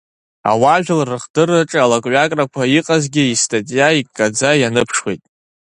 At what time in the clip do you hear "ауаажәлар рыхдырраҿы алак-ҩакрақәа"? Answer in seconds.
0.49-2.63